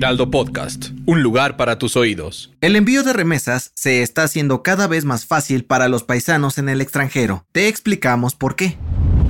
Heraldo 0.00 0.30
Podcast, 0.30 0.92
un 1.04 1.22
lugar 1.22 1.58
para 1.58 1.76
tus 1.76 1.94
oídos. 1.94 2.54
El 2.62 2.74
envío 2.74 3.02
de 3.02 3.12
remesas 3.12 3.70
se 3.74 4.00
está 4.00 4.22
haciendo 4.22 4.62
cada 4.62 4.86
vez 4.86 5.04
más 5.04 5.26
fácil 5.26 5.66
para 5.66 5.90
los 5.90 6.04
paisanos 6.04 6.56
en 6.56 6.70
el 6.70 6.80
extranjero. 6.80 7.44
Te 7.52 7.68
explicamos 7.68 8.34
por 8.34 8.56
qué. 8.56 8.78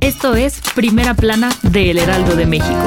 Esto 0.00 0.34
es 0.34 0.62
Primera 0.74 1.12
Plana 1.12 1.50
de 1.64 1.90
El 1.90 1.98
Heraldo 1.98 2.34
de 2.34 2.46
México. 2.46 2.82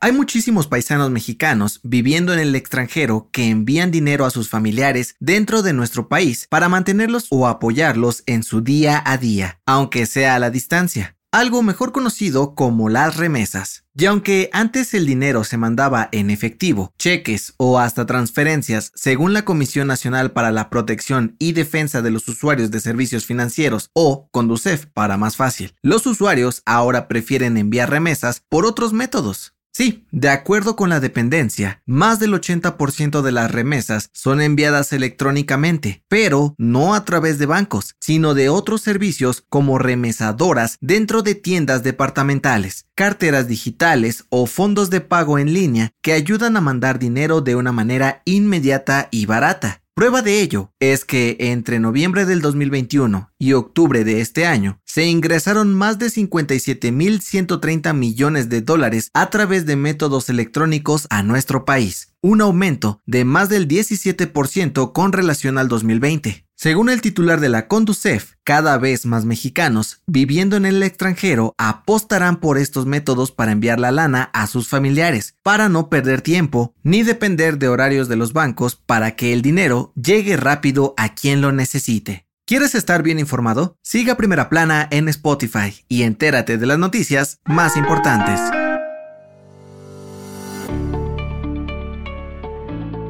Hay 0.00 0.12
muchísimos 0.12 0.66
paisanos 0.66 1.10
mexicanos 1.10 1.80
viviendo 1.82 2.32
en 2.32 2.38
el 2.38 2.54
extranjero 2.54 3.28
que 3.32 3.50
envían 3.50 3.90
dinero 3.90 4.24
a 4.24 4.30
sus 4.30 4.48
familiares 4.48 5.14
dentro 5.20 5.60
de 5.60 5.74
nuestro 5.74 6.08
país 6.08 6.46
para 6.48 6.70
mantenerlos 6.70 7.26
o 7.28 7.46
apoyarlos 7.46 8.22
en 8.24 8.42
su 8.44 8.62
día 8.62 9.02
a 9.04 9.18
día, 9.18 9.60
aunque 9.66 10.06
sea 10.06 10.36
a 10.36 10.38
la 10.38 10.48
distancia 10.48 11.16
algo 11.32 11.62
mejor 11.62 11.92
conocido 11.92 12.54
como 12.54 12.88
las 12.88 13.16
remesas. 13.16 13.84
Y 13.94 14.04
aunque 14.06 14.50
antes 14.52 14.94
el 14.94 15.06
dinero 15.06 15.42
se 15.44 15.56
mandaba 15.56 16.08
en 16.12 16.30
efectivo, 16.30 16.92
cheques 16.98 17.54
o 17.56 17.78
hasta 17.78 18.06
transferencias, 18.06 18.92
según 18.94 19.32
la 19.32 19.44
Comisión 19.44 19.88
Nacional 19.88 20.32
para 20.32 20.52
la 20.52 20.68
Protección 20.70 21.34
y 21.38 21.52
Defensa 21.52 22.02
de 22.02 22.10
los 22.10 22.28
Usuarios 22.28 22.70
de 22.70 22.80
Servicios 22.80 23.24
Financieros 23.24 23.90
o 23.94 24.28
Conducef 24.30 24.86
para 24.86 25.16
más 25.16 25.36
fácil, 25.36 25.74
los 25.82 26.06
usuarios 26.06 26.62
ahora 26.66 27.08
prefieren 27.08 27.56
enviar 27.56 27.90
remesas 27.90 28.42
por 28.48 28.66
otros 28.66 28.92
métodos. 28.92 29.55
Sí, 29.76 30.06
de 30.10 30.30
acuerdo 30.30 30.74
con 30.74 30.88
la 30.88 31.00
dependencia, 31.00 31.82
más 31.84 32.18
del 32.18 32.32
80% 32.32 33.20
de 33.20 33.30
las 33.30 33.50
remesas 33.50 34.08
son 34.14 34.40
enviadas 34.40 34.90
electrónicamente, 34.94 36.02
pero 36.08 36.54
no 36.56 36.94
a 36.94 37.04
través 37.04 37.38
de 37.38 37.44
bancos, 37.44 37.94
sino 38.00 38.32
de 38.32 38.48
otros 38.48 38.80
servicios 38.80 39.44
como 39.50 39.78
remesadoras 39.78 40.78
dentro 40.80 41.20
de 41.20 41.34
tiendas 41.34 41.82
departamentales, 41.82 42.86
carteras 42.94 43.48
digitales 43.48 44.24
o 44.30 44.46
fondos 44.46 44.88
de 44.88 45.02
pago 45.02 45.38
en 45.38 45.52
línea 45.52 45.90
que 46.00 46.14
ayudan 46.14 46.56
a 46.56 46.62
mandar 46.62 46.98
dinero 46.98 47.42
de 47.42 47.54
una 47.54 47.72
manera 47.72 48.22
inmediata 48.24 49.08
y 49.10 49.26
barata. 49.26 49.82
Prueba 49.96 50.20
de 50.20 50.42
ello 50.42 50.74
es 50.78 51.06
que 51.06 51.38
entre 51.40 51.80
noviembre 51.80 52.26
del 52.26 52.42
2021 52.42 53.30
y 53.38 53.54
octubre 53.54 54.04
de 54.04 54.20
este 54.20 54.44
año 54.44 54.78
se 54.84 55.06
ingresaron 55.06 55.72
más 55.72 55.98
de 55.98 56.08
57.130 56.08 57.94
millones 57.94 58.50
de 58.50 58.60
dólares 58.60 59.10
a 59.14 59.30
través 59.30 59.64
de 59.64 59.76
métodos 59.76 60.28
electrónicos 60.28 61.06
a 61.08 61.22
nuestro 61.22 61.64
país, 61.64 62.12
un 62.20 62.42
aumento 62.42 63.00
de 63.06 63.24
más 63.24 63.48
del 63.48 63.66
17% 63.68 64.92
con 64.92 65.12
relación 65.12 65.56
al 65.56 65.68
2020. 65.68 66.45
Según 66.58 66.88
el 66.88 67.02
titular 67.02 67.38
de 67.40 67.50
la 67.50 67.68
Conducef, 67.68 68.32
cada 68.42 68.78
vez 68.78 69.04
más 69.04 69.26
mexicanos 69.26 70.00
viviendo 70.06 70.56
en 70.56 70.64
el 70.64 70.82
extranjero 70.82 71.54
apostarán 71.58 72.40
por 72.40 72.56
estos 72.56 72.86
métodos 72.86 73.30
para 73.30 73.52
enviar 73.52 73.78
la 73.78 73.92
lana 73.92 74.30
a 74.32 74.46
sus 74.46 74.66
familiares, 74.66 75.36
para 75.42 75.68
no 75.68 75.90
perder 75.90 76.22
tiempo 76.22 76.74
ni 76.82 77.02
depender 77.02 77.58
de 77.58 77.68
horarios 77.68 78.08
de 78.08 78.16
los 78.16 78.32
bancos 78.32 78.74
para 78.74 79.16
que 79.16 79.34
el 79.34 79.42
dinero 79.42 79.92
llegue 79.96 80.38
rápido 80.38 80.94
a 80.96 81.14
quien 81.14 81.42
lo 81.42 81.52
necesite. 81.52 82.26
¿Quieres 82.46 82.74
estar 82.74 83.02
bien 83.02 83.18
informado? 83.18 83.76
Siga 83.82 84.16
Primera 84.16 84.48
Plana 84.48 84.88
en 84.90 85.08
Spotify 85.08 85.84
y 85.88 86.04
entérate 86.04 86.56
de 86.56 86.64
las 86.64 86.78
noticias 86.78 87.38
más 87.44 87.76
importantes. 87.76 88.40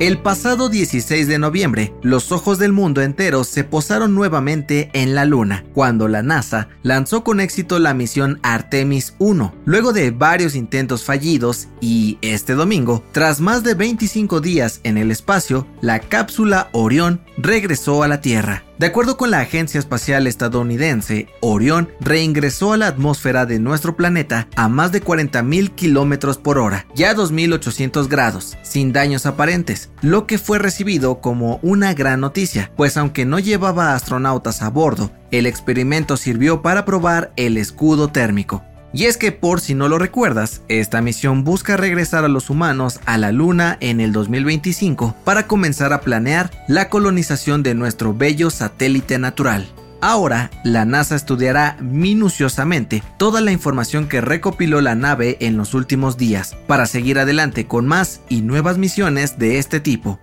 El 0.00 0.16
pasado 0.16 0.70
16 0.70 1.28
de 1.28 1.38
noviembre, 1.38 1.92
los 2.00 2.32
ojos 2.32 2.58
del 2.58 2.72
mundo 2.72 3.02
entero 3.02 3.44
se 3.44 3.64
posaron 3.64 4.14
nuevamente 4.14 4.88
en 4.94 5.14
la 5.14 5.26
Luna, 5.26 5.66
cuando 5.74 6.08
la 6.08 6.22
NASA 6.22 6.68
lanzó 6.82 7.22
con 7.22 7.38
éxito 7.38 7.78
la 7.78 7.92
misión 7.92 8.40
Artemis 8.42 9.14
1, 9.18 9.54
luego 9.66 9.92
de 9.92 10.10
varios 10.10 10.54
intentos 10.54 11.04
fallidos 11.04 11.68
y 11.82 12.16
este 12.22 12.54
domingo, 12.54 13.04
tras 13.12 13.42
más 13.42 13.62
de 13.62 13.74
25 13.74 14.40
días 14.40 14.80
en 14.84 14.96
el 14.96 15.10
espacio, 15.10 15.66
la 15.82 15.98
cápsula 15.98 16.70
Orión 16.72 17.20
regresó 17.36 18.02
a 18.02 18.08
la 18.08 18.20
Tierra. 18.20 18.64
De 18.78 18.86
acuerdo 18.86 19.16
con 19.16 19.30
la 19.30 19.40
Agencia 19.40 19.78
Espacial 19.78 20.26
Estadounidense, 20.26 21.28
Orión 21.40 21.90
reingresó 22.00 22.72
a 22.72 22.76
la 22.76 22.86
atmósfera 22.86 23.44
de 23.44 23.58
nuestro 23.58 23.96
planeta 23.96 24.48
a 24.56 24.68
más 24.68 24.90
de 24.92 25.02
40.000 25.02 25.74
kilómetros 25.74 26.38
por 26.38 26.58
hora, 26.58 26.86
ya 26.94 27.10
a 27.10 27.14
2.800 27.14 28.08
grados, 28.08 28.56
sin 28.62 28.92
daños 28.92 29.26
aparentes, 29.26 29.90
lo 30.00 30.26
que 30.26 30.38
fue 30.38 30.58
recibido 30.58 31.20
como 31.20 31.58
una 31.62 31.92
gran 31.94 32.20
noticia, 32.20 32.72
pues 32.76 32.96
aunque 32.96 33.24
no 33.26 33.38
llevaba 33.38 33.94
astronautas 33.94 34.62
a 34.62 34.70
bordo, 34.70 35.10
el 35.30 35.46
experimento 35.46 36.16
sirvió 36.16 36.62
para 36.62 36.84
probar 36.84 37.32
el 37.36 37.56
escudo 37.56 38.08
térmico. 38.08 38.64
Y 38.92 39.04
es 39.04 39.16
que 39.16 39.30
por 39.30 39.60
si 39.60 39.74
no 39.74 39.88
lo 39.88 39.98
recuerdas, 39.98 40.62
esta 40.68 41.00
misión 41.00 41.44
busca 41.44 41.76
regresar 41.76 42.24
a 42.24 42.28
los 42.28 42.50
humanos 42.50 43.00
a 43.06 43.18
la 43.18 43.30
Luna 43.30 43.76
en 43.80 44.00
el 44.00 44.12
2025 44.12 45.14
para 45.24 45.46
comenzar 45.46 45.92
a 45.92 46.00
planear 46.00 46.50
la 46.66 46.88
colonización 46.88 47.62
de 47.62 47.74
nuestro 47.74 48.14
bello 48.14 48.50
satélite 48.50 49.18
natural. 49.18 49.68
Ahora, 50.02 50.50
la 50.64 50.84
NASA 50.86 51.14
estudiará 51.14 51.76
minuciosamente 51.80 53.02
toda 53.18 53.40
la 53.40 53.52
información 53.52 54.08
que 54.08 54.22
recopiló 54.22 54.80
la 54.80 54.94
nave 54.94 55.36
en 55.40 55.56
los 55.56 55.74
últimos 55.74 56.16
días 56.16 56.56
para 56.66 56.86
seguir 56.86 57.18
adelante 57.18 57.66
con 57.66 57.86
más 57.86 58.22
y 58.28 58.40
nuevas 58.40 58.78
misiones 58.78 59.38
de 59.38 59.58
este 59.58 59.78
tipo. 59.78 60.18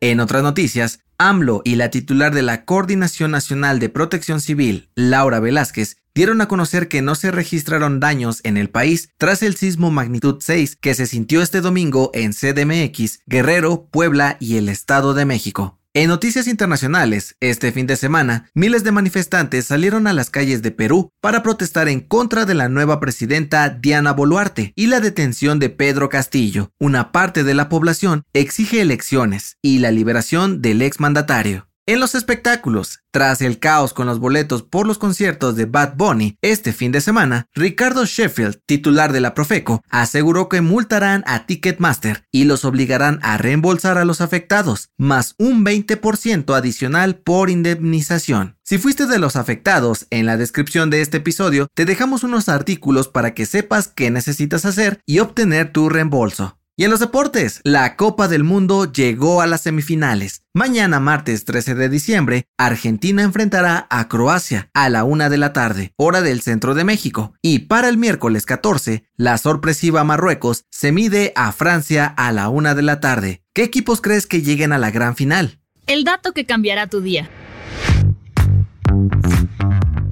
En 0.00 0.20
otras 0.20 0.42
noticias, 0.42 1.00
AMLO 1.18 1.62
y 1.64 1.76
la 1.76 1.90
titular 1.90 2.34
de 2.34 2.42
la 2.42 2.64
Coordinación 2.64 3.30
Nacional 3.30 3.78
de 3.78 3.88
Protección 3.88 4.40
Civil, 4.40 4.90
Laura 4.94 5.40
Velázquez, 5.40 5.96
dieron 6.14 6.40
a 6.40 6.48
conocer 6.48 6.88
que 6.88 7.02
no 7.02 7.14
se 7.14 7.30
registraron 7.30 8.00
daños 8.00 8.40
en 8.44 8.56
el 8.56 8.70
país 8.70 9.10
tras 9.18 9.42
el 9.42 9.56
sismo 9.56 9.90
magnitud 9.90 10.36
6 10.40 10.76
que 10.76 10.94
se 10.94 11.06
sintió 11.06 11.42
este 11.42 11.60
domingo 11.60 12.10
en 12.14 12.32
CDMX, 12.32 13.20
Guerrero, 13.26 13.86
Puebla 13.90 14.36
y 14.40 14.56
el 14.56 14.68
Estado 14.68 15.14
de 15.14 15.24
México. 15.24 15.78
En 15.96 16.08
noticias 16.08 16.46
internacionales, 16.46 17.36
este 17.40 17.72
fin 17.72 17.86
de 17.86 17.96
semana, 17.96 18.50
miles 18.52 18.84
de 18.84 18.92
manifestantes 18.92 19.64
salieron 19.64 20.06
a 20.06 20.12
las 20.12 20.28
calles 20.28 20.60
de 20.60 20.70
Perú 20.70 21.10
para 21.22 21.42
protestar 21.42 21.88
en 21.88 22.00
contra 22.00 22.44
de 22.44 22.52
la 22.52 22.68
nueva 22.68 23.00
presidenta 23.00 23.70
Diana 23.70 24.12
Boluarte 24.12 24.74
y 24.76 24.88
la 24.88 25.00
detención 25.00 25.58
de 25.58 25.70
Pedro 25.70 26.10
Castillo. 26.10 26.70
Una 26.78 27.12
parte 27.12 27.44
de 27.44 27.54
la 27.54 27.70
población 27.70 28.24
exige 28.34 28.82
elecciones 28.82 29.56
y 29.62 29.78
la 29.78 29.90
liberación 29.90 30.60
del 30.60 30.82
exmandatario. 30.82 31.66
En 31.88 32.00
los 32.00 32.16
espectáculos, 32.16 32.98
tras 33.12 33.40
el 33.40 33.60
caos 33.60 33.94
con 33.94 34.08
los 34.08 34.18
boletos 34.18 34.64
por 34.64 34.88
los 34.88 34.98
conciertos 34.98 35.54
de 35.54 35.66
Bad 35.66 35.94
Bunny 35.94 36.36
este 36.42 36.72
fin 36.72 36.90
de 36.90 37.00
semana, 37.00 37.46
Ricardo 37.54 38.04
Sheffield, 38.04 38.58
titular 38.66 39.12
de 39.12 39.20
la 39.20 39.34
Profeco, 39.34 39.84
aseguró 39.88 40.48
que 40.48 40.62
multarán 40.62 41.22
a 41.28 41.46
Ticketmaster 41.46 42.24
y 42.32 42.42
los 42.42 42.64
obligarán 42.64 43.20
a 43.22 43.38
reembolsar 43.38 43.98
a 43.98 44.04
los 44.04 44.20
afectados, 44.20 44.88
más 44.98 45.36
un 45.38 45.64
20% 45.64 46.56
adicional 46.56 47.18
por 47.18 47.50
indemnización. 47.50 48.56
Si 48.64 48.78
fuiste 48.78 49.06
de 49.06 49.20
los 49.20 49.36
afectados, 49.36 50.08
en 50.10 50.26
la 50.26 50.36
descripción 50.36 50.90
de 50.90 51.02
este 51.02 51.18
episodio 51.18 51.68
te 51.72 51.84
dejamos 51.84 52.24
unos 52.24 52.48
artículos 52.48 53.06
para 53.06 53.32
que 53.32 53.46
sepas 53.46 53.86
qué 53.86 54.10
necesitas 54.10 54.64
hacer 54.64 54.98
y 55.06 55.20
obtener 55.20 55.70
tu 55.70 55.88
reembolso. 55.88 56.58
Y 56.78 56.84
en 56.84 56.90
los 56.90 57.00
deportes, 57.00 57.62
la 57.64 57.96
Copa 57.96 58.28
del 58.28 58.44
Mundo 58.44 58.92
llegó 58.92 59.40
a 59.40 59.46
las 59.46 59.62
semifinales. 59.62 60.42
Mañana, 60.52 61.00
martes 61.00 61.46
13 61.46 61.74
de 61.74 61.88
diciembre, 61.88 62.44
Argentina 62.58 63.22
enfrentará 63.22 63.86
a 63.88 64.08
Croacia 64.08 64.68
a 64.74 64.90
la 64.90 65.04
una 65.04 65.30
de 65.30 65.38
la 65.38 65.54
tarde, 65.54 65.94
hora 65.96 66.20
del 66.20 66.42
centro 66.42 66.74
de 66.74 66.84
México. 66.84 67.32
Y 67.40 67.60
para 67.60 67.88
el 67.88 67.96
miércoles 67.96 68.44
14, 68.44 69.08
la 69.16 69.38
sorpresiva 69.38 70.04
Marruecos 70.04 70.66
se 70.70 70.92
mide 70.92 71.32
a 71.34 71.50
Francia 71.52 72.04
a 72.14 72.30
la 72.30 72.50
una 72.50 72.74
de 72.74 72.82
la 72.82 73.00
tarde. 73.00 73.42
¿Qué 73.54 73.62
equipos 73.62 74.02
crees 74.02 74.26
que 74.26 74.42
lleguen 74.42 74.74
a 74.74 74.78
la 74.78 74.90
gran 74.90 75.16
final? 75.16 75.58
El 75.86 76.04
dato 76.04 76.32
que 76.32 76.44
cambiará 76.44 76.88
tu 76.88 77.00
día. 77.00 77.30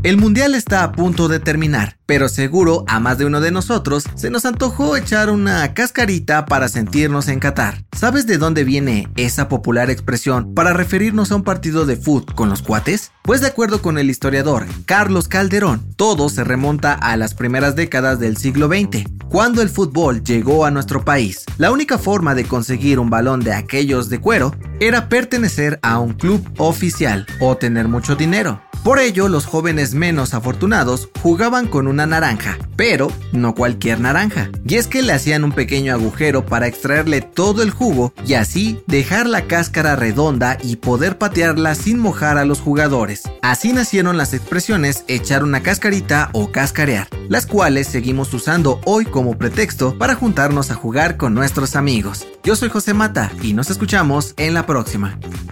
El 0.04 0.18
mundial 0.18 0.54
está 0.54 0.84
a 0.84 0.92
punto 0.92 1.28
de 1.28 1.40
terminar, 1.40 1.96
pero 2.04 2.28
seguro 2.28 2.84
a 2.88 3.00
más 3.00 3.16
de 3.16 3.24
uno 3.24 3.40
de 3.40 3.50
nosotros 3.50 4.04
se 4.16 4.28
nos 4.28 4.44
antojó 4.44 4.98
echar 4.98 5.30
una 5.30 5.72
cascarita 5.72 6.44
para 6.44 6.68
sentirnos 6.68 7.28
en 7.28 7.40
Qatar. 7.40 7.82
¿Sabes 7.96 8.26
de 8.26 8.36
dónde 8.36 8.64
viene 8.64 9.08
esa 9.16 9.48
popular 9.48 9.88
expresión 9.88 10.52
para 10.52 10.74
referirnos 10.74 11.32
a 11.32 11.36
un 11.36 11.42
partido 11.42 11.86
de 11.86 11.96
fútbol 11.96 12.34
con 12.34 12.50
los 12.50 12.60
cuates? 12.60 13.12
Pues 13.22 13.40
de 13.40 13.46
acuerdo 13.46 13.80
con 13.80 13.96
el 13.96 14.10
historiador 14.10 14.66
Carlos 14.84 15.26
Calderón, 15.26 15.94
todo 15.96 16.28
se 16.28 16.44
remonta 16.44 16.92
a 16.92 17.16
las 17.16 17.32
primeras 17.32 17.74
décadas 17.74 18.20
del 18.20 18.36
siglo 18.36 18.68
XX, 18.68 19.04
cuando 19.30 19.62
el 19.62 19.70
fútbol 19.70 20.22
llegó 20.22 20.66
a 20.66 20.70
nuestro 20.70 21.02
país. 21.02 21.46
La 21.56 21.72
única 21.72 21.96
forma 21.96 22.34
de 22.34 22.44
conseguir 22.44 22.98
un 22.98 23.08
balón 23.08 23.40
de 23.40 23.54
aquellos 23.54 24.10
de 24.10 24.20
cuero 24.20 24.54
era 24.80 25.08
pertenecer 25.08 25.78
a 25.80 25.98
un 25.98 26.12
club 26.12 26.46
oficial 26.58 27.26
o 27.40 27.56
tener 27.56 27.88
mucho 27.88 28.16
dinero. 28.16 28.60
Por 28.84 28.98
ello, 28.98 29.28
los 29.28 29.46
jóvenes 29.46 29.94
menos 29.94 30.34
afortunados 30.34 31.08
jugaban 31.22 31.68
con 31.68 31.86
una 31.86 32.04
naranja, 32.04 32.58
pero 32.76 33.08
no 33.32 33.54
cualquier 33.54 33.98
naranja. 33.98 34.50
Y 34.68 34.74
es 34.74 34.88
que 34.88 35.00
le 35.00 35.14
hacían 35.14 35.42
un 35.42 35.52
pequeño 35.52 35.94
agujero 35.94 36.44
para 36.44 36.66
extraerle 36.66 37.22
todo 37.22 37.62
el 37.62 37.70
jugo 37.70 38.12
y 38.26 38.34
así 38.34 38.78
dejar 38.86 39.26
la 39.26 39.46
cáscara 39.46 39.96
redonda 39.96 40.58
y 40.62 40.76
poder 40.76 41.16
patearla 41.16 41.74
sin 41.74 41.98
mojar 41.98 42.36
a 42.36 42.44
los 42.44 42.60
jugadores. 42.60 43.22
Así 43.40 43.72
nacieron 43.72 44.18
las 44.18 44.34
expresiones 44.34 45.04
echar 45.08 45.44
una 45.44 45.62
cascarita 45.62 46.28
o 46.34 46.52
cascarear, 46.52 47.08
las 47.30 47.46
cuales 47.46 47.86
seguimos 47.86 48.34
usando 48.34 48.82
hoy 48.84 49.06
como 49.06 49.38
pretexto 49.38 49.96
para 49.96 50.14
juntarnos 50.14 50.70
a 50.70 50.74
jugar 50.74 51.16
con 51.16 51.32
nuestros 51.32 51.74
amigos. 51.74 52.26
Yo 52.42 52.54
soy 52.54 52.68
José 52.68 52.92
Mata 52.92 53.32
y 53.40 53.54
nos 53.54 53.70
escuchamos 53.70 54.34
en 54.36 54.52
la 54.52 54.66
próxima. 54.66 55.18